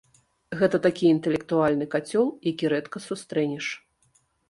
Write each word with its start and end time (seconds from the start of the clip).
Гэта 0.61 0.79
такі 0.85 1.05
інтэлектуальны 1.17 1.89
кацёл, 1.95 2.27
які 2.53 2.75
рэдка 2.77 3.07
сустрэнеш. 3.09 3.73